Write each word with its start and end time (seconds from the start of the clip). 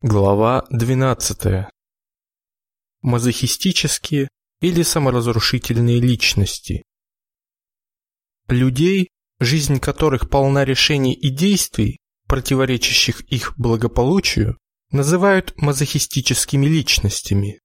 Глава 0.00 0.64
12. 0.70 1.66
Мазохистические 3.02 4.28
или 4.60 4.82
саморазрушительные 4.84 5.98
личности. 5.98 6.84
Людей, 8.46 9.08
жизнь 9.40 9.80
которых 9.80 10.30
полна 10.30 10.64
решений 10.64 11.14
и 11.14 11.30
действий, 11.30 11.98
противоречащих 12.28 13.22
их 13.22 13.58
благополучию, 13.58 14.56
называют 14.92 15.54
мазохистическими 15.56 16.66
личностями. 16.66 17.58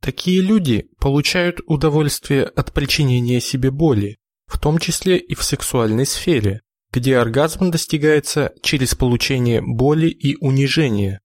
Такие 0.00 0.42
люди 0.42 0.90
получают 1.00 1.58
удовольствие 1.66 2.44
от 2.44 2.72
причинения 2.72 3.40
себе 3.40 3.72
боли, 3.72 4.16
в 4.46 4.60
том 4.60 4.78
числе 4.78 5.18
и 5.18 5.34
в 5.34 5.42
сексуальной 5.42 6.06
сфере, 6.06 6.60
где 6.92 7.16
оргазм 7.16 7.72
достигается 7.72 8.54
через 8.62 8.94
получение 8.94 9.60
боли 9.60 10.06
и 10.06 10.36
унижения. 10.36 11.18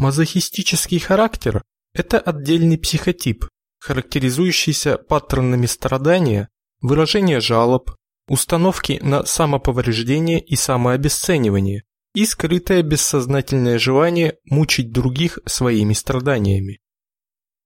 Мазохистический 0.00 0.98
характер– 0.98 1.62
это 1.92 2.18
отдельный 2.18 2.78
психотип, 2.78 3.44
характеризующийся 3.80 4.96
паттернами 4.96 5.66
страдания, 5.66 6.48
выражения 6.80 7.38
жалоб, 7.40 7.90
установки 8.26 8.98
на 9.02 9.26
самоповреждение 9.26 10.40
и 10.40 10.56
самообесценивание 10.56 11.82
и 12.14 12.24
скрытое 12.24 12.82
бессознательное 12.82 13.78
желание 13.78 14.38
мучить 14.46 14.90
других 14.90 15.38
своими 15.44 15.92
страданиями. 15.92 16.80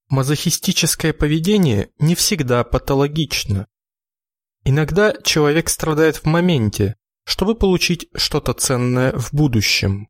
Мазохистическое 0.09 1.13
поведение 1.13 1.91
не 2.01 2.17
всегда 2.17 2.65
патологично. 2.65 3.69
Иногда 4.65 5.15
человек 5.23 5.69
страдает 5.69 6.17
в 6.17 6.25
моменте, 6.25 6.97
чтобы 7.25 7.55
получить 7.55 8.09
что-то 8.17 8.55
ценное 8.55 9.13
в 9.17 9.33
будущем. 9.33 10.09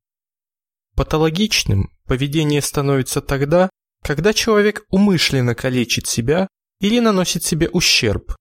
Патологичным 0.96 1.90
поведение 2.06 2.62
становится 2.62 3.20
тогда, 3.20 3.70
когда 4.02 4.32
человек 4.32 4.84
умышленно 4.90 5.54
калечит 5.54 6.06
себя 6.06 6.48
или 6.80 7.00
наносит 7.00 7.44
себе 7.44 7.68
ущерб. 7.68 8.34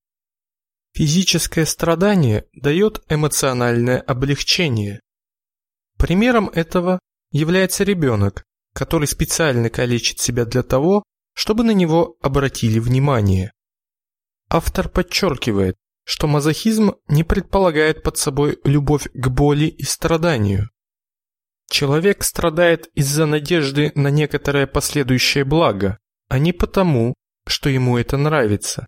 Физическое 0.93 1.65
страдание 1.65 2.45
дает 2.53 3.03
эмоциональное 3.09 3.99
облегчение. 3.99 4.99
Примером 5.97 6.49
этого 6.49 6.99
является 7.31 7.83
ребенок, 7.83 8.43
который 8.73 9.07
специально 9.07 9.69
калечит 9.69 10.19
себя 10.19 10.45
для 10.45 10.61
того, 10.63 11.03
чтобы 11.33 11.63
на 11.63 11.71
него 11.71 12.17
обратили 12.21 12.79
внимание. 12.79 13.51
Автор 14.49 14.87
подчеркивает, 14.89 15.75
что 16.03 16.27
мазохизм 16.27 16.95
не 17.07 17.23
предполагает 17.23 18.03
под 18.03 18.17
собой 18.17 18.59
любовь 18.63 19.07
к 19.13 19.27
боли 19.29 19.65
и 19.65 19.83
страданию. 19.83 20.69
Человек 21.69 22.23
страдает 22.23 22.89
из-за 22.93 23.25
надежды 23.25 23.91
на 23.95 24.09
некоторое 24.09 24.67
последующее 24.67 25.43
благо, 25.43 25.99
а 26.29 26.39
не 26.39 26.53
потому, 26.53 27.13
что 27.47 27.69
ему 27.69 27.97
это 27.97 28.17
нравится. 28.17 28.87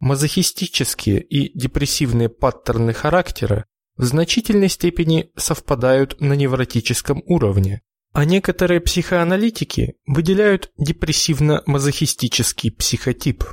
Мазохистические 0.00 1.20
и 1.22 1.58
депрессивные 1.58 2.28
паттерны 2.28 2.92
характера 2.92 3.66
в 3.96 4.04
значительной 4.04 4.68
степени 4.68 5.32
совпадают 5.36 6.20
на 6.20 6.34
невротическом 6.34 7.22
уровне, 7.26 7.82
а 8.12 8.24
некоторые 8.24 8.80
психоаналитики 8.80 9.96
выделяют 10.06 10.70
депрессивно-мазохистический 10.78 12.70
психотип. 12.70 13.44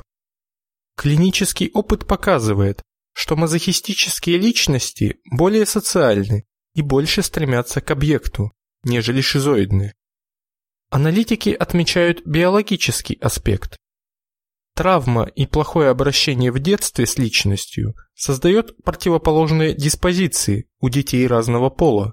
Клинический 0.96 1.70
опыт 1.74 2.06
показывает, 2.06 2.82
что 3.12 3.34
мазохистические 3.36 4.38
личности 4.38 5.18
более 5.30 5.66
социальны 5.66 6.46
и 6.76 6.82
больше 6.82 7.22
стремятся 7.22 7.80
к 7.80 7.90
объекту, 7.90 8.52
нежели 8.84 9.22
шизоидные. 9.22 9.94
Аналитики 10.90 11.48
отмечают 11.48 12.24
биологический 12.26 13.18
аспект. 13.20 13.78
Травма 14.74 15.24
и 15.24 15.46
плохое 15.46 15.88
обращение 15.88 16.52
в 16.52 16.58
детстве 16.58 17.06
с 17.06 17.16
личностью 17.16 17.94
создает 18.14 18.76
противоположные 18.84 19.74
диспозиции 19.74 20.68
у 20.80 20.90
детей 20.90 21.26
разного 21.26 21.70
пола. 21.70 22.12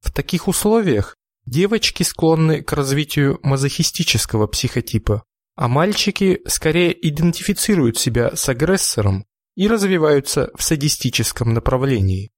В 0.00 0.12
таких 0.12 0.46
условиях 0.46 1.16
девочки 1.46 2.02
склонны 2.02 2.62
к 2.62 2.70
развитию 2.74 3.40
мазохистического 3.42 4.46
психотипа, 4.46 5.24
а 5.56 5.68
мальчики 5.68 6.42
скорее 6.46 6.92
идентифицируют 7.08 7.96
себя 7.96 8.36
с 8.36 8.46
агрессором 8.46 9.24
и 9.54 9.66
развиваются 9.68 10.50
в 10.54 10.62
садистическом 10.62 11.54
направлении. 11.54 12.33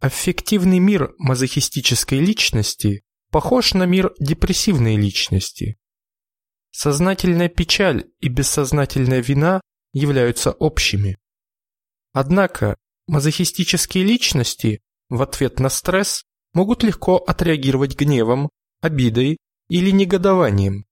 Аффективный 0.00 0.78
мир 0.78 1.12
мазохистической 1.18 2.20
личности 2.20 3.02
похож 3.32 3.74
на 3.74 3.82
мир 3.82 4.14
депрессивной 4.20 4.94
личности. 4.94 5.76
Сознательная 6.70 7.48
печаль 7.48 8.08
и 8.20 8.28
бессознательная 8.28 9.20
вина 9.20 9.60
являются 9.92 10.52
общими. 10.52 11.18
Однако 12.12 12.76
мазохистические 13.08 14.04
личности 14.04 14.82
в 15.08 15.20
ответ 15.20 15.58
на 15.58 15.68
стресс 15.68 16.22
могут 16.52 16.84
легко 16.84 17.16
отреагировать 17.16 17.96
гневом, 17.96 18.50
обидой 18.80 19.38
или 19.68 19.90
негодованием. 19.90 20.86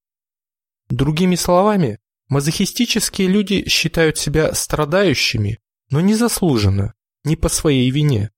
Другими 0.88 1.36
словами, 1.36 2.00
мазохистические 2.28 3.28
люди 3.28 3.68
считают 3.68 4.18
себя 4.18 4.52
страдающими, 4.52 5.60
но 5.90 6.00
незаслуженно, 6.00 6.94
не 7.22 7.36
по 7.36 7.48
своей 7.48 7.88
вине. 7.92 8.32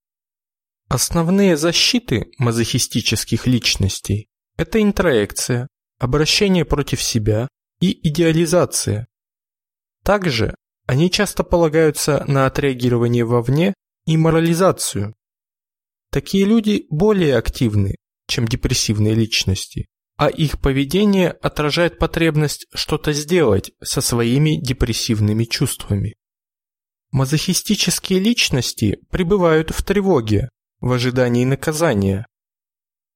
Основные 0.88 1.58
защиты 1.58 2.32
мазохистических 2.38 3.46
личностей– 3.46 4.28
это 4.56 4.80
интроекция, 4.80 5.68
обращение 5.98 6.64
против 6.64 7.02
себя 7.02 7.48
и 7.78 8.08
идеализация. 8.08 9.06
Также 10.02 10.54
они 10.86 11.10
часто 11.10 11.44
полагаются 11.44 12.24
на 12.26 12.46
отреагирование 12.46 13.26
вовне 13.26 13.74
и 14.06 14.16
морализацию. 14.16 15.14
Такие 16.10 16.46
люди 16.46 16.86
более 16.88 17.36
активны, 17.36 17.96
чем 18.26 18.48
депрессивные 18.48 19.14
личности, 19.14 19.88
а 20.16 20.28
их 20.28 20.58
поведение 20.58 21.32
отражает 21.32 21.98
потребность 21.98 22.66
что-то 22.72 23.12
сделать 23.12 23.72
со 23.82 24.00
своими 24.00 24.56
депрессивными 24.56 25.44
чувствами. 25.44 26.14
Мазохистические 27.10 28.20
личности 28.20 29.00
пребывают 29.10 29.70
в 29.70 29.82
тревоге, 29.84 30.48
в 30.80 30.92
ожидании 30.92 31.44
наказания. 31.44 32.26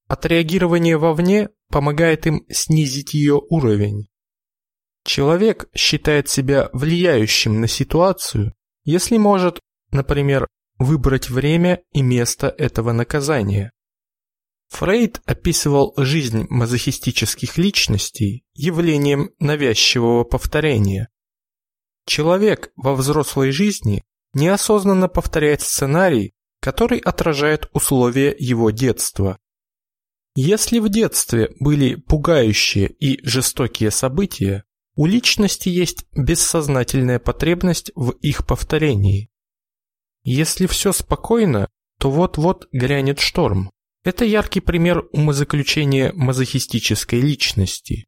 Отреагирование 0.07 0.97
вовне 0.97 1.49
помогает 1.69 2.27
им 2.27 2.45
снизить 2.49 3.13
ее 3.13 3.41
уровень. 3.49 4.07
Человек 5.05 5.67
считает 5.75 6.29
себя 6.29 6.69
влияющим 6.73 7.59
на 7.59 7.67
ситуацию, 7.67 8.53
если 8.83 9.17
может, 9.17 9.59
например, 9.91 10.47
выбрать 10.77 11.29
время 11.29 11.81
и 11.91 12.01
место 12.01 12.53
этого 12.57 12.91
наказания. 12.91 13.71
Фрейд 14.69 15.21
описывал 15.25 15.93
жизнь 15.97 16.47
мазохистических 16.49 17.57
личностей 17.57 18.43
явлением 18.53 19.29
навязчивого 19.39 20.23
повторения. 20.23 21.09
Человек 22.05 22.71
во 22.75 22.95
взрослой 22.95 23.51
жизни 23.51 24.03
неосознанно 24.33 25.09
повторяет 25.09 25.61
сценарий, 25.61 26.33
который 26.63 26.99
отражает 26.99 27.69
условия 27.73 28.33
его 28.39 28.69
детства. 28.71 29.37
Если 30.33 30.79
в 30.79 30.87
детстве 30.87 31.53
были 31.59 31.95
пугающие 31.95 32.87
и 32.87 33.19
жестокие 33.27 33.91
события, 33.91 34.63
у 34.95 35.05
личности 35.05 35.67
есть 35.67 36.05
бессознательная 36.13 37.19
потребность 37.19 37.91
в 37.95 38.11
их 38.11 38.47
повторении. 38.47 39.29
Если 40.23 40.65
все 40.65 40.93
спокойно, 40.93 41.67
то 41.99 42.09
вот-вот 42.09 42.69
грянет 42.71 43.19
шторм. 43.19 43.69
Это 44.05 44.23
яркий 44.23 44.61
пример 44.61 45.03
умозаключения 45.11 46.13
мазохистической 46.13 47.19
личности. 47.19 48.05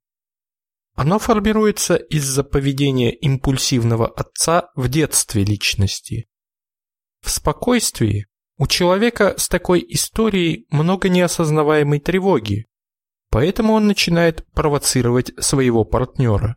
Оно 0.93 1.19
формируется 1.19 1.97
из-за 1.97 2.45
поведения 2.45 3.13
импульсивного 3.13 4.07
отца 4.07 4.69
в 4.75 4.87
детстве 4.87 5.43
личности. 5.43 6.29
В 7.19 7.29
спокойствии 7.29 8.27
у 8.57 8.67
человека 8.67 9.35
с 9.37 9.49
такой 9.49 9.85
историей 9.89 10.65
много 10.69 11.09
неосознаваемой 11.09 11.99
тревоги, 11.99 12.67
поэтому 13.29 13.73
он 13.73 13.87
начинает 13.87 14.45
провоцировать 14.53 15.31
своего 15.39 15.83
партнера. 15.83 16.55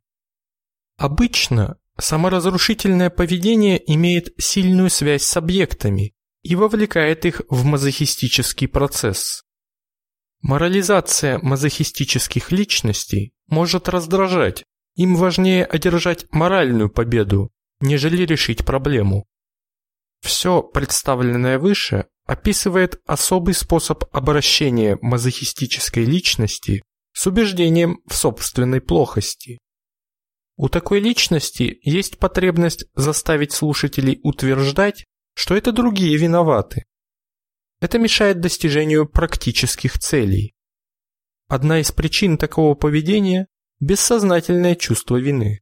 Обычно 0.96 1.78
саморазрушительное 1.98 3.10
поведение 3.10 3.80
имеет 3.92 4.32
сильную 4.38 4.90
связь 4.90 5.22
с 5.22 5.36
объектами 5.36 6.14
и 6.42 6.54
вовлекает 6.54 7.24
их 7.24 7.42
в 7.48 7.64
мазохистический 7.64 8.68
процесс. 8.68 9.44
Морализация 10.40 11.38
мазохистических 11.40 12.52
личностей 12.52 13.32
может 13.48 13.88
раздражать, 13.88 14.64
им 14.94 15.14
важнее 15.14 15.64
одержать 15.64 16.26
моральную 16.32 16.90
победу, 16.90 17.50
нежели 17.80 18.24
решить 18.24 18.64
проблему. 18.64 19.27
Все 20.20 20.62
представленное 20.62 21.58
выше 21.58 22.06
описывает 22.26 23.00
особый 23.06 23.54
способ 23.54 24.04
обращения 24.14 24.98
мазохистической 25.00 26.04
личности 26.04 26.82
с 27.12 27.26
убеждением 27.26 28.00
в 28.06 28.14
собственной 28.14 28.80
плохости. 28.80 29.58
У 30.56 30.68
такой 30.68 31.00
личности 31.00 31.78
есть 31.82 32.18
потребность 32.18 32.84
заставить 32.94 33.52
слушателей 33.52 34.20
утверждать, 34.22 35.04
что 35.34 35.56
это 35.56 35.72
другие 35.72 36.16
виноваты. 36.16 36.84
Это 37.80 37.98
мешает 37.98 38.40
достижению 38.40 39.08
практических 39.08 39.98
целей. 39.98 40.54
Одна 41.46 41.80
из 41.80 41.92
причин 41.92 42.36
такого 42.36 42.74
поведения– 42.74 43.46
бессознательное 43.80 44.74
чувство 44.74 45.16
вины. 45.16 45.60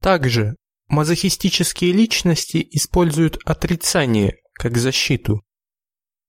Также 0.00 0.56
мазохистические 0.88 1.92
личности 1.92 2.66
используют 2.70 3.38
отрицание 3.44 4.38
как 4.54 4.78
защиту. 4.78 5.42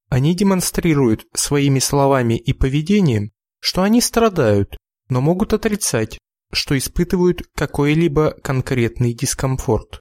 Они 0.10 0.36
демонстрируют 0.36 1.26
своими 1.34 1.80
словами 1.80 2.38
и 2.38 2.54
поведением, 2.54 3.32
что 3.60 3.82
они 3.84 4.02
страдают, 4.02 4.78
но 5.10 5.22
могут 5.22 5.54
отрицать, 5.54 6.18
что 6.52 6.78
испытывают 6.78 7.44
какой-либо 7.56 8.32
конкретный 8.44 9.14
дискомфорт. 9.14 10.00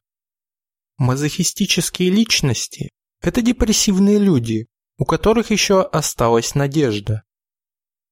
Мазохистические 0.98 2.10
личности– 2.10 2.90
это 3.20 3.42
депрессивные 3.42 4.18
люди, 4.18 4.66
у 4.98 5.04
которых 5.04 5.50
еще 5.50 5.82
осталась 5.82 6.54
надежда. 6.54 7.22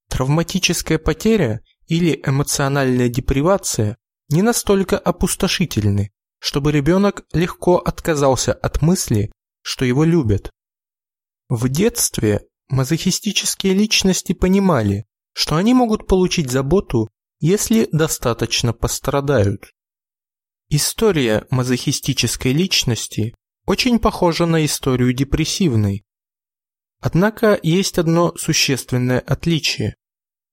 Травматическая 0.09 0.99
потеря 0.99 1.61
или 1.87 2.21
эмоциональная 2.25 3.09
депривация 3.09 3.97
не 4.29 4.43
настолько 4.43 4.99
опустошительны, 4.99 6.11
чтобы 6.41 6.73
ребенок 6.73 7.25
легко 7.33 7.77
отказался 7.77 8.53
от 8.53 8.83
мысли, 8.83 9.31
что 9.63 9.85
его 9.85 10.05
любят. 10.05 10.51
В 11.49 11.69
детстве 11.69 12.47
мазохистические 12.69 13.75
личности 13.75 14.33
понимали, 14.33 15.07
что 15.33 15.57
они 15.57 15.75
могут 15.75 16.07
получить 16.07 16.51
заботу, 16.51 17.09
если 17.39 17.89
достаточно 17.93 18.73
пострадают. 18.73 19.71
История 20.69 21.47
мазохистической 21.51 22.53
личности 22.53 23.35
очень 23.67 23.99
похожа 23.99 24.47
на 24.47 24.65
историю 24.65 25.13
депрессивной. 25.13 26.05
Однако 27.01 27.59
есть 27.63 27.99
одно 27.99 28.35
существенное 28.37 29.21
отличие. 29.21 29.97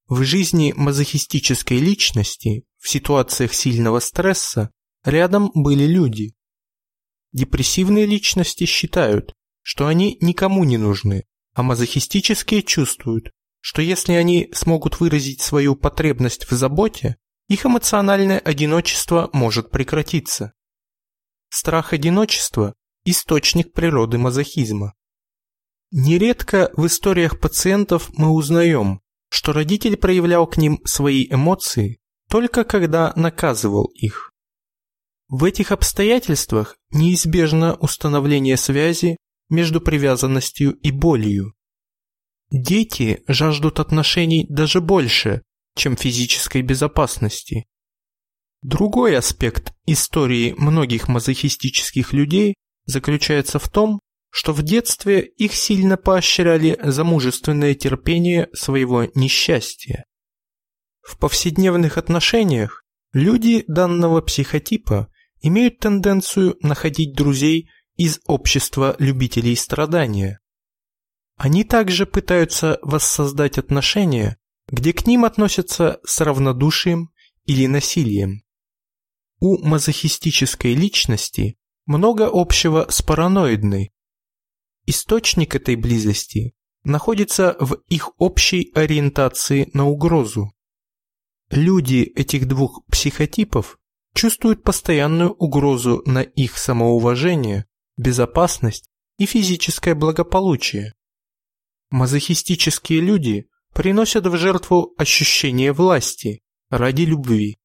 В 0.07 0.23
жизни 0.23 0.73
мазохистической 0.75 1.79
личности 1.79 2.63
в 2.77 2.89
ситуациях 2.89 3.53
сильного 3.53 3.99
стресса 3.99 4.71
рядом 5.07 5.51
были 5.53 5.85
люди. 5.85 6.35
Депрессивные 7.31 8.05
личности 8.05 8.65
считают, 8.65 9.33
что 9.61 9.87
они 9.87 10.17
никому 10.19 10.65
не 10.65 10.77
нужны, 10.77 11.23
а 11.53 11.63
мазохистические 11.63 12.61
чувствуют, 12.61 13.31
что 13.61 13.81
если 13.81 14.13
они 14.13 14.49
смогут 14.53 14.99
выразить 14.99 15.41
свою 15.41 15.75
потребность 15.75 16.51
в 16.51 16.53
заботе, 16.53 17.15
их 17.47 17.65
эмоциональное 17.65 18.39
одиночество 18.39 19.29
может 19.31 19.71
прекратиться. 19.71 20.53
Страх 21.49 21.93
одиночества– 21.93 22.75
источник 23.05 23.71
природы 23.71 24.17
мазохизма. 24.17 24.93
Нередко 25.91 26.69
в 26.75 26.85
историях 26.85 27.39
пациентов 27.39 28.09
мы 28.17 28.29
узнаем, 28.29 28.99
что 29.29 29.53
родитель 29.53 29.95
проявлял 29.95 30.47
к 30.47 30.57
ним 30.57 30.81
свои 30.83 31.27
эмоции 31.29 31.99
только 32.29 32.65
когда 32.65 33.13
наказывал 33.15 33.85
их. 33.95 34.33
В 35.29 35.43
этих 35.43 35.73
обстоятельствах 35.73 36.77
неизбежно 36.89 37.75
установление 37.75 38.55
связи 38.55 39.17
между 39.49 39.81
привязанностью 39.81 40.71
и 40.75 40.91
болью. 40.91 41.53
Дети 42.49 43.23
жаждут 43.27 43.81
отношений 43.81 44.45
даже 44.47 44.79
больше, 44.79 45.41
чем 45.75 45.97
физической 45.97 46.61
безопасности. 46.61 47.65
Другой 48.61 49.17
аспект 49.17 49.73
истории 49.85 50.55
многих 50.57 51.09
мазохистических 51.09 52.13
людей 52.13 52.55
заключается 52.85 53.59
в 53.59 53.67
том, 53.67 53.99
что 54.29 54.53
в 54.53 54.63
детстве 54.63 55.21
их 55.25 55.53
сильно 55.53 55.97
поощряли 55.97 56.79
за 56.81 57.03
мужественное 57.03 57.75
терпение 57.75 58.47
своего 58.53 59.03
несчастья. 59.13 60.05
В 61.01 61.17
повседневных 61.17 61.97
отношениях 61.97 62.85
люди 63.11 63.65
данного 63.67 64.21
психотипа 64.21 65.09
имеют 65.41 65.79
тенденцию 65.79 66.57
находить 66.61 67.13
друзей 67.13 67.69
из 67.95 68.19
общества 68.25 68.95
любителей 68.99 69.55
страдания. 69.55 70.39
Они 71.35 71.63
также 71.63 72.05
пытаются 72.05 72.79
воссоздать 72.81 73.57
отношения, 73.57 74.37
где 74.67 74.93
к 74.93 75.05
ним 75.05 75.25
относятся 75.25 75.99
с 76.03 76.19
равнодушием 76.21 77.11
или 77.45 77.67
насилием. 77.67 78.43
У 79.39 79.63
мазохистической 79.63 80.73
личности 80.73 81.57
много 81.85 82.29
общего 82.31 82.87
с 82.89 83.01
параноидной. 83.01 83.93
Источник 84.85 85.55
этой 85.55 85.75
близости 85.75 86.53
находится 86.83 87.55
в 87.59 87.75
их 87.87 88.19
общей 88.19 88.71
ориентации 88.73 89.69
на 89.73 89.85
угрозу. 89.85 90.53
Люди 91.49 92.11
этих 92.15 92.47
двух 92.47 92.85
психотипов 92.87 93.76
чувствуют 94.17 94.63
постоянную 94.63 95.31
угрозу 95.33 96.01
на 96.07 96.23
их 96.23 96.57
самоуважение, 96.57 97.67
безопасность 97.97 98.89
и 99.19 99.27
физическое 99.27 99.93
благополучие. 99.93 100.95
Мазохистические 101.91 102.99
люди 102.99 103.47
приносят 103.75 104.25
в 104.25 104.35
жертву 104.35 104.95
ощущение 104.97 105.71
власти 105.71 106.41
ради 106.71 107.03
любви. 107.03 107.59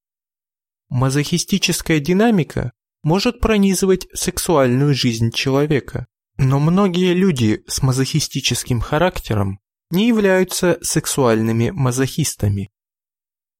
Мазохистическая 0.89 1.99
динамика 1.99 2.71
может 3.01 3.39
пронизывать 3.39 4.05
сексуальную 4.13 4.93
жизнь 4.93 5.31
человека, 5.31 6.05
но 6.37 6.59
многие 6.59 7.15
люди 7.15 7.63
с 7.67 7.81
мазохистическим 7.81 8.79
характером 8.79 9.59
не 9.89 10.07
являются 10.07 10.77
сексуальными 10.83 11.71
мазохистами. 11.71 12.71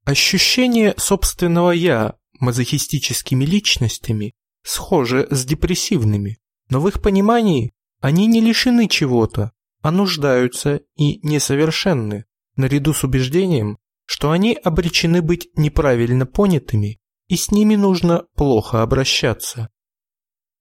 Ощущение 0.06 0.94
собственного 0.98 1.72
«я» 1.72 2.18
мазохистическими 2.40 3.46
личностями 3.46 4.34
схожи 4.64 5.28
с 5.30 5.46
депрессивными, 5.46 6.38
но 6.70 6.80
в 6.80 6.88
их 6.88 7.02
понимании 7.02 7.74
они 8.02 8.28
не 8.28 8.42
лишены 8.42 8.88
чего-то, 8.88 9.52
а 9.82 9.92
нуждаются 9.92 10.82
и 10.96 11.20
несовершенны, 11.28 12.26
наряду 12.56 12.94
с 12.94 13.04
убеждением, 13.04 13.78
что 14.06 14.32
они 14.32 14.54
обречены 14.54 15.22
быть 15.22 15.50
неправильно 15.56 16.26
понятыми 16.26 17.00
и 17.28 17.36
с 17.36 17.52
ними 17.52 17.76
нужно 17.76 18.26
плохо 18.36 18.82
обращаться. 18.82 19.70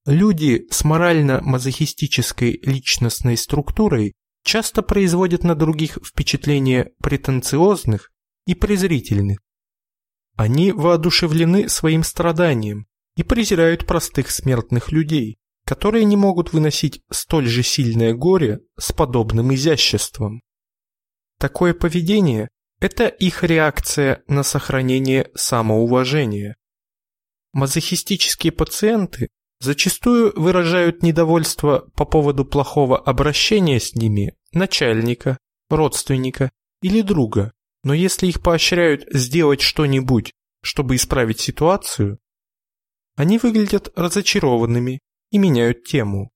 Люди 0.06 0.66
с 0.70 0.84
морально-мазохистической 0.84 2.60
личностной 2.62 3.36
структурой 3.36 4.14
часто 4.44 4.82
производят 4.82 5.44
на 5.44 5.54
других 5.54 5.98
впечатление 6.04 6.92
претенциозных 7.00 8.10
и 8.46 8.54
презрительных. 8.54 9.38
Они 10.42 10.72
воодушевлены 10.72 11.68
своим 11.68 12.02
страданием 12.02 12.88
и 13.16 13.22
презирают 13.22 13.86
простых 13.86 14.28
смертных 14.28 14.90
людей, 14.90 15.38
которые 15.64 16.04
не 16.04 16.16
могут 16.16 16.52
выносить 16.52 17.00
столь 17.12 17.46
же 17.46 17.62
сильное 17.62 18.12
горе 18.12 18.58
с 18.76 18.90
подобным 18.90 19.54
изяществом. 19.54 20.42
Такое 21.38 21.74
поведение– 21.74 22.48
это 22.80 23.06
их 23.06 23.44
реакция 23.44 24.24
на 24.26 24.42
сохранение 24.42 25.30
самоуважения. 25.36 26.56
Мазохистические 27.52 28.50
пациенты 28.50 29.28
зачастую 29.60 30.32
выражают 30.34 31.04
недовольство 31.04 31.88
по 31.94 32.04
поводу 32.04 32.44
плохого 32.44 32.98
обращения 32.98 33.78
с 33.78 33.94
ними 33.94 34.34
начальника, 34.52 35.38
родственника 35.70 36.50
или 36.80 37.00
друга, 37.00 37.52
но 37.82 37.94
если 37.94 38.26
их 38.26 38.42
поощряют 38.42 39.04
сделать 39.10 39.60
что-нибудь, 39.60 40.32
чтобы 40.62 40.96
исправить 40.96 41.40
ситуацию, 41.40 42.18
они 43.16 43.38
выглядят 43.38 43.92
разочарованными 43.96 45.00
и 45.30 45.38
меняют 45.38 45.84
тему. 45.84 46.30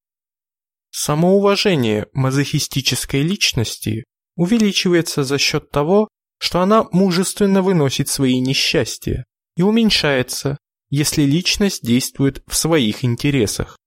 Самоуважение 0.91 2.09
мазохистической 2.13 3.23
личности 3.23 4.05
увеличивается 4.35 5.25
за 5.25 5.39
счет 5.39 5.71
того, 5.71 6.09
что 6.39 6.61
она 6.61 6.85
мужественно 6.93 7.63
выносит 7.63 8.09
свои 8.09 8.41
несчастья 8.41 9.25
и 9.57 9.63
уменьшается, 9.63 10.59
если 10.91 11.23
личность 11.23 11.85
действует 11.85 12.43
в 12.47 12.55
своих 12.57 13.05
интересах. 13.05 13.79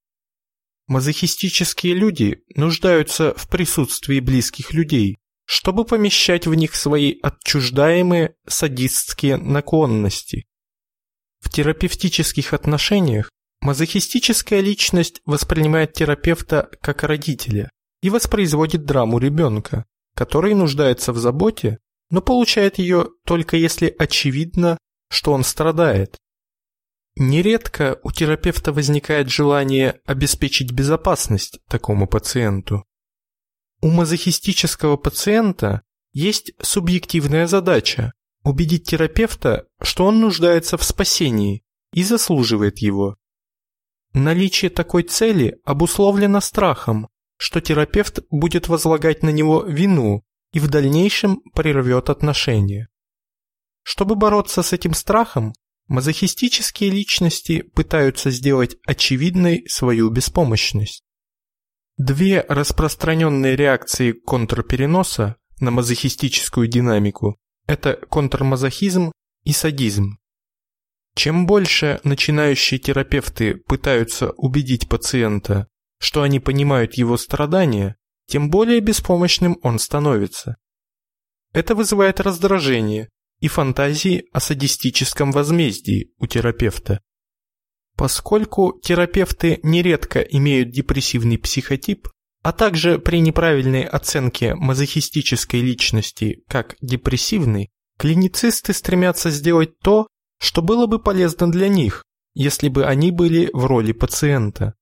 Мазохистические 0.88 1.94
люди 1.94 2.44
нуждаются 2.56 3.36
в 3.36 3.48
присутствии 3.48 4.20
близких 4.20 4.74
людей, 4.74 5.18
чтобы 5.50 5.84
помещать 5.84 6.46
в 6.46 6.53
них 6.53 6.75
свои 6.75 7.15
отчуждаемые 7.24 8.36
садистские 8.48 9.38
наклонности. 9.38 10.46
В 11.39 11.50
терапевтических 11.50 12.53
отношениях 12.53 13.32
Мазохистическая 13.62 14.62
личность 14.62 15.22
воспринимает 15.25 15.94
терапевта 15.94 16.70
как 16.82 17.03
родителя 17.03 17.70
и 18.01 18.10
воспроизводит 18.10 18.86
драму 18.86 19.20
ребенка, 19.20 19.86
который 20.15 20.53
нуждается 20.53 21.12
в 21.12 21.18
заботе, 21.18 21.79
но 22.10 22.22
получает 22.22 22.77
ее 22.77 23.10
только 23.25 23.58
если 23.58 23.94
очевидно, 24.00 24.77
что 25.10 25.34
он 25.34 25.44
страдает. 25.44 26.18
Нередко 27.18 28.00
у 28.03 28.12
терапевта 28.12 28.72
возникает 28.72 29.29
желание 29.29 30.00
обеспечить 30.06 30.72
безопасность 30.72 31.60
такому 31.68 32.08
пациенту. 32.08 32.86
У 33.82 33.90
мазохистического 33.90 34.98
пациента 34.98 35.84
есть 36.12 36.52
субъективная 36.62 37.48
задача 37.48 38.14
убедить 38.44 38.86
терапевта, 38.86 39.68
что 39.82 40.06
он 40.06 40.20
нуждается 40.20 40.78
в 40.78 40.84
спасении 40.84 41.64
и 41.94 42.04
заслуживает 42.04 42.80
его. 42.80 43.18
Наличие 44.14 44.70
такой 44.70 45.04
цели 45.04 45.60
обусловлено 45.64 46.42
страхом, 46.42 47.10
что 47.38 47.62
терапевт 47.62 48.20
будет 48.30 48.68
возлагать 48.68 49.24
на 49.24 49.30
него 49.30 49.64
вину 49.64 50.26
и 50.52 50.60
в 50.60 50.68
дальнейшем 50.68 51.42
прервет 51.54 52.10
отношения. 52.10 52.90
Чтобы 53.84 54.16
бороться 54.16 54.62
с 54.62 54.74
этим 54.74 54.94
страхом, 54.94 55.54
мазохистические 55.88 56.90
личности 56.90 57.62
пытаются 57.62 58.30
сделать 58.32 58.78
очевидной 58.86 59.66
свою 59.68 60.10
беспомощность. 60.10 61.04
Две 62.00 62.46
распространенные 62.48 63.58
реакции 63.58 64.13
контрпереноса 64.13 65.36
на 65.60 65.70
мазохистическую 65.70 66.70
динамику– 66.70 67.38
это 67.68 67.96
контрмазохизм 68.10 69.12
и 69.44 69.51
садизм. 69.51 70.18
Чем 71.15 71.46
больше 71.46 72.00
начинающие 72.06 72.79
терапевты 72.79 73.56
пытаются 73.56 74.29
убедить 74.38 74.88
пациента, 74.88 75.68
что 76.00 76.22
они 76.22 76.39
понимают 76.39 76.94
его 76.94 77.18
страдания, 77.18 77.98
тем 78.27 78.50
более 78.50 78.79
беспомощным 78.79 79.58
он 79.62 79.77
становится. 79.77 80.56
Это 81.51 81.75
вызывает 81.75 82.22
раздражение 82.22 83.10
и 83.41 83.50
фантазии 83.50 84.24
о 84.32 84.39
садистическом 84.39 85.34
возмездии 85.34 86.13
у 86.18 86.27
терапевта. 86.27 87.01
Поскольку 88.00 88.79
терапевты 88.82 89.60
нередко 89.62 90.22
имеют 90.22 90.72
депрессивный 90.72 91.38
психотип, 91.38 92.08
а 92.41 92.53
также 92.53 92.98
при 92.98 93.20
неправильной 93.20 93.84
оценке 93.84 94.56
мазохистической 94.56 95.60
личности 95.60 96.41
как 96.48 96.77
депрессивной, 96.79 97.72
клиницисты 97.98 98.72
стремятся 98.72 99.32
сделать 99.32 99.77
то, 99.79 100.08
что 100.39 100.62
было 100.62 100.88
бы 100.88 101.00
полезно 101.00 101.51
для 101.51 101.68
них, 101.68 102.06
если 102.34 102.70
бы 102.70 102.86
они 102.86 103.12
были 103.12 103.50
в 103.51 103.65
роли 103.65 103.91
пациента. 103.91 104.75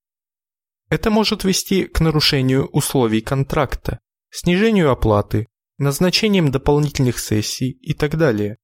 Это 0.90 1.10
может 1.10 1.44
вести 1.44 1.86
к 1.86 2.00
нарушению 2.00 2.68
условий 2.68 3.22
контракта, 3.22 3.98
снижению 4.30 4.92
оплаты, 4.92 5.48
назначением 5.80 6.52
дополнительных 6.52 7.18
сессий 7.18 7.72
и 7.72 7.96
так 7.96 8.16
далее. 8.16 8.58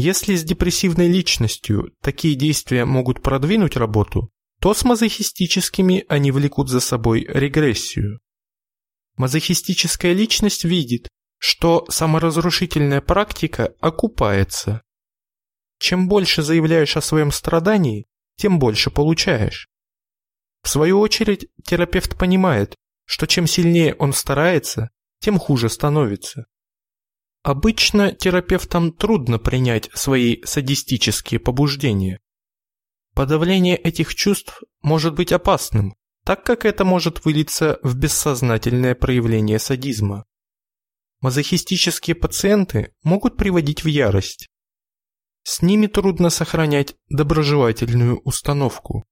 Если 0.00 0.36
с 0.36 0.44
депрессивной 0.44 1.08
личностью 1.08 1.92
такие 2.00 2.36
действия 2.36 2.84
могут 2.84 3.20
продвинуть 3.20 3.76
работу, 3.76 4.30
то 4.60 4.72
с 4.72 4.84
мазохистическими 4.84 6.04
они 6.08 6.30
влекут 6.30 6.68
за 6.68 6.78
собой 6.78 7.26
регрессию. 7.28 8.20
Мазохистическая 9.16 10.12
личность 10.12 10.62
видит, 10.62 11.08
что 11.38 11.84
саморазрушительная 11.88 13.00
практика 13.00 13.74
окупается. 13.80 14.82
Чем 15.80 16.06
больше 16.06 16.44
заявляешь 16.44 16.96
о 16.96 17.00
своем 17.00 17.32
страдании, 17.32 18.06
тем 18.36 18.60
больше 18.60 18.92
получаешь. 18.92 19.66
В 20.62 20.68
свою 20.68 21.00
очередь, 21.00 21.48
терапевт 21.64 22.16
понимает, 22.16 22.76
что 23.04 23.26
чем 23.26 23.48
сильнее 23.48 23.96
он 23.96 24.12
старается, 24.12 24.90
тем 25.18 25.40
хуже 25.40 25.68
становится. 25.68 26.46
Обычно 27.48 28.12
терапевтам 28.12 28.92
трудно 28.92 29.38
принять 29.38 29.88
свои 29.94 30.42
садистические 30.44 31.40
побуждения. 31.40 32.20
Подавление 33.14 33.74
этих 33.74 34.14
чувств 34.14 34.62
может 34.82 35.14
быть 35.14 35.32
опасным, 35.32 35.94
так 36.26 36.44
как 36.44 36.66
это 36.66 36.84
может 36.84 37.24
вылиться 37.24 37.78
в 37.82 37.96
бессознательное 37.96 38.94
проявление 38.94 39.58
садизма. 39.58 40.26
Мазохистические 41.22 42.16
пациенты 42.16 42.92
могут 43.02 43.38
приводить 43.38 43.82
в 43.82 43.86
ярость. 43.86 44.50
С 45.42 45.62
ними 45.62 45.86
трудно 45.86 46.28
сохранять 46.28 46.96
доброжелательную 47.08 48.20
установку. 48.26 49.06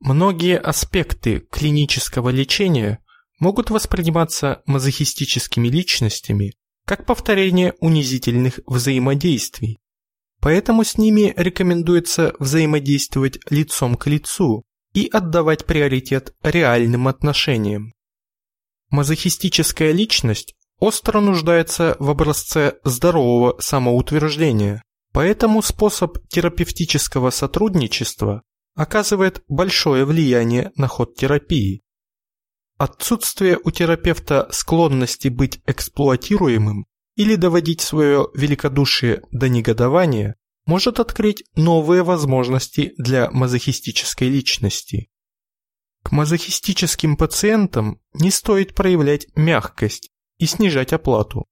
Многие 0.00 0.58
аспекты 0.58 1.40
клинического 1.40 2.30
лечения 2.30 3.04
могут 3.38 3.68
восприниматься 3.68 4.62
мазохистическими 4.64 5.68
личностями 5.68 6.54
как 6.86 7.06
повторение 7.06 7.74
унизительных 7.80 8.60
взаимодействий. 8.66 9.78
Поэтому 10.40 10.84
с 10.84 10.98
ними 10.98 11.32
рекомендуется 11.36 12.34
взаимодействовать 12.38 13.38
лицом 13.50 13.94
к 13.96 14.06
лицу 14.06 14.62
и 14.92 15.08
отдавать 15.08 15.64
приоритет 15.64 16.34
реальным 16.42 17.08
отношениям. 17.08 17.92
Мазохистическая 18.90 19.92
личность 19.92 20.54
остро 20.78 21.20
нуждается 21.20 21.96
в 21.98 22.10
образце 22.10 22.74
здорового 22.84 23.56
самоутверждения, 23.58 24.82
поэтому 25.12 25.62
способ 25.62 26.18
терапевтического 26.28 27.30
сотрудничества 27.30 28.42
оказывает 28.74 29.42
большое 29.48 30.04
влияние 30.04 30.72
на 30.76 30.88
ход 30.88 31.14
терапии. 31.14 31.83
Отсутствие 32.84 33.58
у 33.64 33.70
терапевта 33.70 34.46
склонности 34.50 35.28
быть 35.28 35.62
эксплуатируемым 35.64 36.84
или 37.16 37.34
доводить 37.34 37.80
свое 37.80 38.28
великодушие 38.34 39.22
до 39.30 39.48
негодования 39.48 40.36
может 40.66 41.00
открыть 41.00 41.44
новые 41.56 42.02
возможности 42.02 42.92
для 42.98 43.30
мазохистической 43.30 44.28
личности. 44.28 45.08
К 46.02 46.12
мазохистическим 46.12 47.16
пациентам 47.16 48.02
не 48.12 48.30
стоит 48.30 48.74
проявлять 48.74 49.28
мягкость 49.34 50.10
и 50.36 50.44
снижать 50.44 50.92
оплату. 50.92 51.46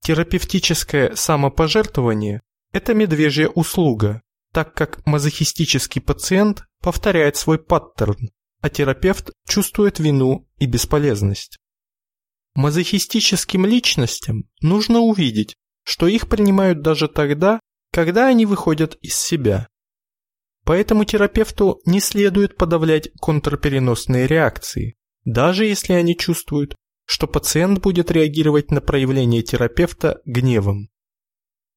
Терапевтическое 0.00 1.14
самопожертвование– 1.14 2.42
это 2.72 2.94
медвежья 2.94 3.46
услуга, 3.46 4.22
так 4.52 4.74
как 4.74 5.06
мазохистический 5.06 6.02
пациент 6.02 6.64
повторяет 6.80 7.36
свой 7.36 7.60
паттерн, 7.60 8.30
а 8.62 8.70
терапевт 8.70 9.30
чувствует 9.46 9.98
вину 9.98 10.48
и 10.56 10.66
бесполезность. 10.66 11.58
Мазохистическим 12.54 13.66
личностям 13.66 14.44
нужно 14.60 15.00
увидеть, 15.00 15.56
что 15.84 16.06
их 16.06 16.28
принимают 16.28 16.80
даже 16.80 17.08
тогда, 17.08 17.60
когда 17.92 18.28
они 18.28 18.46
выходят 18.46 18.94
из 19.02 19.16
себя. 19.16 19.66
Поэтому 20.64 21.04
терапевту 21.04 21.80
не 21.86 22.00
следует 22.00 22.56
подавлять 22.56 23.10
контрпереносные 23.20 24.28
реакции, 24.28 24.94
даже 25.24 25.64
если 25.64 25.94
они 25.94 26.16
чувствуют, 26.16 26.76
что 27.04 27.26
пациент 27.26 27.80
будет 27.80 28.12
реагировать 28.12 28.70
на 28.70 28.80
проявление 28.80 29.42
терапевта 29.42 30.20
гневом. 30.24 30.88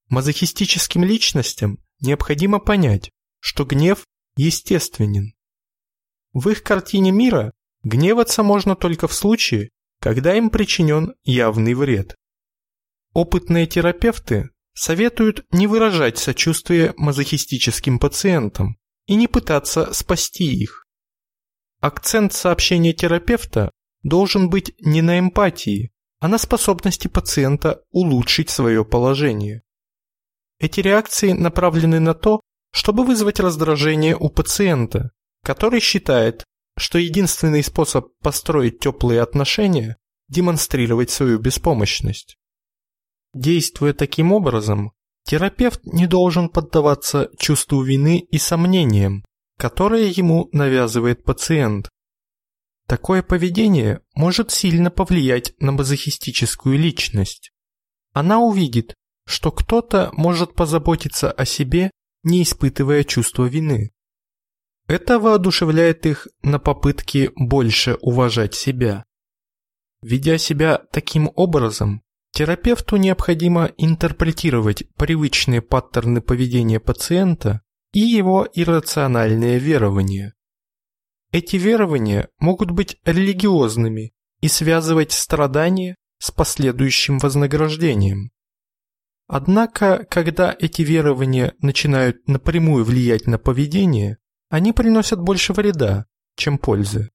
Мазохистическим 0.10 1.04
личностям 1.04 1.80
необходимо 2.00 2.60
понять, 2.60 3.10
что 3.40 3.66
гнев 3.66 4.06
естественен. 4.38 5.34
В 6.36 6.50
их 6.50 6.64
картине 6.64 7.12
мира 7.12 7.54
гневаться 7.84 8.44
можно 8.44 8.76
только 8.76 9.08
в 9.08 9.14
случае, 9.14 9.70
когда 10.02 10.36
им 10.36 10.50
причинен 10.50 11.16
явный 11.24 11.74
вред. 11.76 12.18
Опытные 13.14 13.68
терапевты 13.68 14.50
советуют 14.74 15.46
не 15.52 15.66
выражать 15.66 16.18
сочувствие 16.18 16.94
мазохистическим 16.98 18.00
пациентам 18.00 18.76
и 19.06 19.16
не 19.16 19.30
пытаться 19.30 19.94
спасти 19.94 20.54
их. 20.54 20.86
Акцент 21.80 22.34
сообщения 22.34 22.92
терапевта 22.92 23.72
должен 24.04 24.50
быть 24.50 24.76
не 24.82 25.02
на 25.02 25.20
эмпатии, 25.20 25.94
а 26.20 26.28
на 26.28 26.38
способности 26.38 27.08
пациента 27.08 27.82
улучшить 27.92 28.50
свое 28.50 28.84
положение. 28.84 29.64
Эти 30.60 30.82
реакции 30.82 31.32
направлены 31.32 32.02
на 32.02 32.14
то, 32.14 32.42
чтобы 32.72 33.06
вызвать 33.06 33.40
раздражение 33.40 34.18
у 34.18 34.30
пациента, 34.30 35.12
который 35.46 35.80
считает, 35.80 36.44
что 36.76 36.98
единственный 36.98 37.64
способ 37.64 38.08
построить 38.22 38.80
теплые 38.80 39.22
отношения– 39.22 39.96
демонстрировать 40.28 41.12
свою 41.12 41.38
беспомощность. 41.38 42.36
Действуя 43.36 43.94
таким 43.94 44.32
образом, 44.32 44.92
терапевт 45.24 45.86
не 45.86 46.08
должен 46.08 46.50
поддаваться 46.50 47.30
чувству 47.38 47.84
вины 47.84 48.18
и 48.32 48.40
сомнениям, 48.40 49.24
которые 49.58 50.10
ему 50.10 50.50
навязывает 50.52 51.24
пациент. 51.24 51.90
Такое 52.88 53.22
поведение 53.22 54.02
может 54.16 54.50
сильно 54.50 54.90
повлиять 54.90 55.54
на 55.60 55.74
мазохистическую 55.74 56.80
личность. 56.80 57.52
Она 58.14 58.40
увидит, 58.40 58.96
что 59.28 59.52
кто-то 59.52 60.10
может 60.14 60.56
позаботиться 60.56 61.32
о 61.32 61.46
себе, 61.46 61.92
не 62.24 62.42
испытывая 62.42 63.04
чувства 63.04 63.46
вины. 63.46 63.92
Это 64.88 65.20
воодушевляет 65.20 66.06
их 66.06 66.28
на 66.44 66.60
попытки 66.60 67.32
больше 67.36 67.96
уважать 68.02 68.54
себя. 68.54 69.06
Ведя 70.02 70.38
себя 70.38 70.82
таким 70.92 71.32
образом, 71.36 72.04
терапевту 72.32 72.98
необходимо 72.98 73.72
интерпретировать 73.78 74.84
привычные 74.96 75.64
паттерны 75.64 76.22
поведения 76.22 76.80
пациента 76.80 77.62
и 77.94 78.00
его 78.00 78.48
иррациональные 78.54 79.58
верования. 79.58 80.36
Эти 81.32 81.56
верования 81.56 82.30
могут 82.38 82.70
быть 82.70 82.98
религиозными 83.06 84.14
и 84.42 84.48
связывать 84.48 85.12
страдания 85.12 85.96
с 86.20 86.30
последующим 86.30 87.18
вознаграждением. 87.18 88.32
Однако, 89.28 90.06
когда 90.10 90.56
эти 90.58 90.84
верования 90.84 91.56
начинают 91.60 92.28
напрямую 92.28 92.86
влиять 92.86 93.26
на 93.26 93.40
поведение, 93.40 94.20
они 94.50 94.74
приносят 94.74 95.20
больше 95.20 95.54
вреда, 95.54 96.06
чем 96.36 96.58
пользы. 96.58 97.12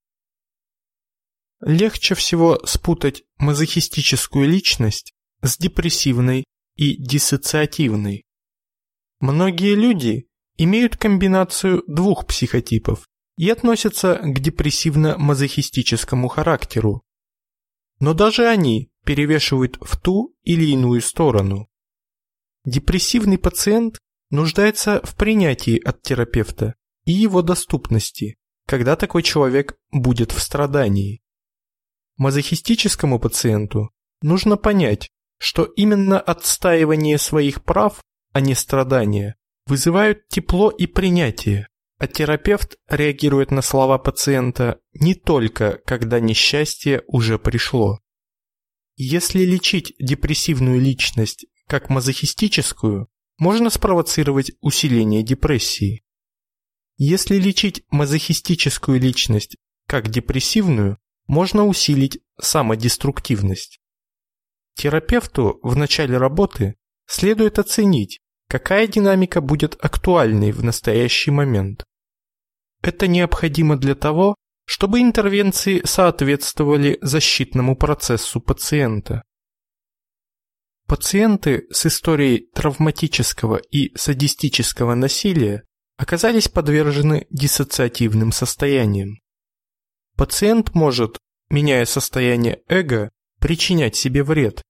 Легче 1.60 2.14
всего 2.14 2.58
спутать 2.64 3.24
мазохистическую 3.38 4.48
личность 4.48 5.12
с 5.42 5.58
депрессивной 5.58 6.44
и 6.76 6.96
диссоциативной. 6.96 8.24
Многие 9.20 9.74
люди 9.74 10.28
имеют 10.56 10.96
комбинацию 10.96 11.84
двух 11.86 12.26
психотипов 12.26 13.06
и 13.36 13.50
относятся 13.50 14.16
к 14.16 14.38
депрессивно-мазохистическому 14.38 16.28
характеру. 16.28 17.02
Но 17.98 18.14
даже 18.14 18.46
они 18.46 18.90
перевешивают 19.04 19.76
в 19.80 19.98
ту 20.00 20.34
или 20.42 20.64
иную 20.70 21.02
сторону. 21.02 21.68
Депрессивный 22.64 23.38
пациент 23.38 23.98
нуждается 24.30 25.00
в 25.04 25.14
принятии 25.16 25.78
от 25.78 26.02
терапевта 26.02 26.74
и 27.04 27.12
его 27.12 27.42
доступности, 27.42 28.36
когда 28.66 28.96
такой 28.96 29.22
человек 29.22 29.78
будет 29.90 30.32
в 30.32 30.40
страдании. 30.40 31.22
Мазохистическому 32.16 33.18
пациенту 33.18 33.90
нужно 34.22 34.56
понять, 34.56 35.10
что 35.38 35.64
именно 35.64 36.20
отстаивание 36.20 37.18
своих 37.18 37.64
прав, 37.64 38.02
а 38.32 38.40
не 38.40 38.54
страдания, 38.54 39.36
вызывают 39.66 40.28
тепло 40.28 40.70
и 40.70 40.86
принятие, 40.86 41.68
а 41.98 42.06
терапевт 42.06 42.76
реагирует 42.88 43.50
на 43.50 43.62
слова 43.62 43.98
пациента 43.98 44.80
не 44.92 45.14
только, 45.14 45.80
когда 45.86 46.20
несчастье 46.20 47.02
уже 47.06 47.38
пришло. 47.38 48.00
Если 48.96 49.44
лечить 49.44 49.94
депрессивную 49.98 50.80
личность 50.80 51.46
как 51.66 51.88
мазохистическую, 51.88 53.08
можно 53.38 53.70
спровоцировать 53.70 54.52
усиление 54.60 55.22
депрессии. 55.22 56.04
Если 57.02 57.36
лечить 57.36 57.82
мазохистическую 57.88 59.00
личность 59.00 59.56
как 59.86 60.10
депрессивную, 60.10 60.98
можно 61.26 61.64
усилить 61.64 62.20
самодеструктивность. 62.38 63.80
Терапевту 64.74 65.60
в 65.62 65.76
начале 65.76 66.18
работы 66.18 66.74
следует 67.06 67.58
оценить, 67.58 68.20
какая 68.48 68.86
динамика 68.86 69.40
будет 69.40 69.82
актуальной 69.82 70.52
в 70.52 70.62
настоящий 70.62 71.30
момент. 71.30 71.84
Это 72.82 73.06
необходимо 73.06 73.78
для 73.78 73.94
того, 73.94 74.34
чтобы 74.66 75.00
интервенции 75.00 75.80
соответствовали 75.82 76.98
защитному 77.00 77.76
процессу 77.76 78.42
пациента. 78.42 79.22
Пациенты 80.86 81.66
с 81.70 81.86
историей 81.86 82.50
травматического 82.52 83.56
и 83.56 83.96
садистического 83.96 84.94
насилия 84.94 85.64
оказались 86.00 86.48
подвержены 86.48 87.26
диссоциативным 87.28 88.32
состояниям. 88.32 89.20
Пациент 90.16 90.74
может, 90.74 91.18
меняя 91.50 91.84
состояние 91.84 92.62
эго, 92.68 93.10
причинять 93.38 93.96
себе 93.96 94.24
вред. 94.24 94.62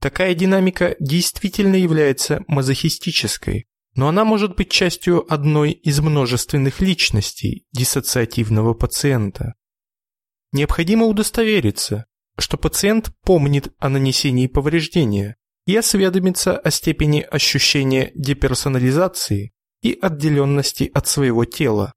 Такая 0.00 0.34
динамика 0.34 0.96
действительно 0.98 1.76
является 1.76 2.42
мазохистической, 2.46 3.66
но 3.94 4.08
она 4.08 4.24
может 4.24 4.56
быть 4.56 4.70
частью 4.70 5.30
одной 5.30 5.72
из 5.72 6.00
множественных 6.00 6.80
личностей 6.80 7.66
диссоциативного 7.72 8.72
пациента. 8.72 9.56
Необходимо 10.52 11.04
удостовериться, 11.04 12.06
что 12.38 12.56
пациент 12.56 13.12
помнит 13.24 13.74
о 13.78 13.90
нанесении 13.90 14.46
повреждения 14.46 15.36
и 15.66 15.76
осведомится 15.76 16.56
о 16.56 16.70
степени 16.70 17.20
ощущения 17.20 18.10
деперсонализации 18.14 19.52
и 19.82 19.98
отделенности 20.00 20.90
от 20.92 21.06
своего 21.06 21.44
тела. 21.44 21.92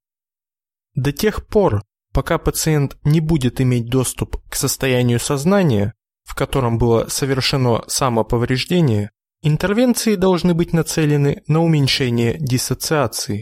До 0.95 1.11
тех 1.11 1.47
пор, 1.47 1.83
пока 2.13 2.37
пациент 2.37 2.97
не 3.03 3.19
будет 3.19 3.59
иметь 3.59 3.87
доступ 3.87 4.37
к 4.49 4.55
состоянию 4.55 5.19
сознания, 5.19 5.93
в 6.23 6.35
котором 6.35 6.77
было 6.77 7.07
совершено 7.09 7.83
самоповреждение, 7.87 9.11
интервенции 9.41 10.15
должны 10.15 10.53
быть 10.53 10.73
нацелены 10.73 11.43
на 11.47 11.61
уменьшение 11.61 12.37
диссоциации. 12.39 13.41